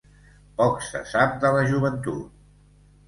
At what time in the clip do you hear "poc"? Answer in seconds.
0.61-0.79